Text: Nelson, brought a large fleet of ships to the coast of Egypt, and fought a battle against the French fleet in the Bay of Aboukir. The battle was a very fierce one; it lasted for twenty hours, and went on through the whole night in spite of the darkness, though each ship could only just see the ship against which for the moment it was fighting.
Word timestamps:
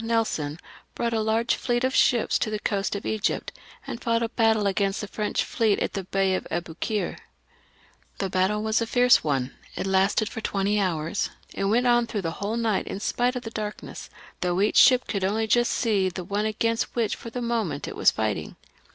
Nelson, 0.03 0.59
brought 0.95 1.13
a 1.13 1.21
large 1.21 1.53
fleet 1.53 1.83
of 1.83 1.93
ships 1.93 2.39
to 2.39 2.49
the 2.49 2.57
coast 2.57 2.95
of 2.95 3.05
Egypt, 3.05 3.51
and 3.85 4.01
fought 4.01 4.23
a 4.23 4.29
battle 4.29 4.65
against 4.65 4.99
the 5.01 5.07
French 5.07 5.43
fleet 5.43 5.77
in 5.77 5.89
the 5.93 6.05
Bay 6.05 6.33
of 6.33 6.47
Aboukir. 6.49 7.19
The 8.17 8.27
battle 8.27 8.63
was 8.63 8.81
a 8.81 8.87
very 8.87 9.03
fierce 9.09 9.23
one; 9.23 9.53
it 9.75 9.85
lasted 9.85 10.27
for 10.27 10.41
twenty 10.41 10.79
hours, 10.79 11.29
and 11.53 11.69
went 11.69 11.85
on 11.85 12.07
through 12.07 12.23
the 12.23 12.31
whole 12.41 12.57
night 12.57 12.87
in 12.87 12.99
spite 12.99 13.35
of 13.35 13.43
the 13.43 13.51
darkness, 13.51 14.09
though 14.39 14.59
each 14.59 14.77
ship 14.77 15.05
could 15.07 15.23
only 15.23 15.45
just 15.45 15.69
see 15.71 16.09
the 16.09 16.25
ship 16.25 16.45
against 16.47 16.95
which 16.95 17.15
for 17.15 17.29
the 17.29 17.39
moment 17.39 17.87
it 17.87 17.95
was 17.95 18.09
fighting. 18.09 18.55